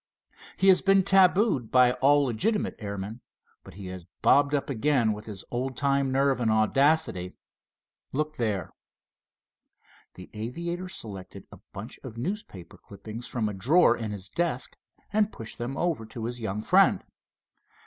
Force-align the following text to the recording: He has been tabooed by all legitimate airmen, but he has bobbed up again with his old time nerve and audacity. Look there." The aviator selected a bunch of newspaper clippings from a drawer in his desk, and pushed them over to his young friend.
He 0.57 0.69
has 0.69 0.81
been 0.81 1.03
tabooed 1.03 1.69
by 1.69 1.91
all 1.91 2.23
legitimate 2.23 2.73
airmen, 2.79 3.21
but 3.63 3.75
he 3.75 3.85
has 3.89 4.07
bobbed 4.23 4.55
up 4.55 4.67
again 4.67 5.13
with 5.13 5.25
his 5.27 5.45
old 5.51 5.77
time 5.77 6.11
nerve 6.11 6.39
and 6.39 6.49
audacity. 6.49 7.35
Look 8.11 8.37
there." 8.37 8.71
The 10.15 10.31
aviator 10.33 10.89
selected 10.89 11.45
a 11.51 11.59
bunch 11.71 11.99
of 12.03 12.17
newspaper 12.17 12.79
clippings 12.79 13.27
from 13.27 13.47
a 13.47 13.53
drawer 13.53 13.95
in 13.95 14.09
his 14.09 14.27
desk, 14.27 14.75
and 15.13 15.31
pushed 15.31 15.59
them 15.59 15.77
over 15.77 16.07
to 16.07 16.25
his 16.25 16.39
young 16.39 16.63
friend. 16.63 17.03